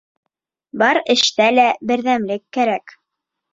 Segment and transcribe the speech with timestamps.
[0.83, 2.99] Бар эштә лә берҙәмлек кәрәк.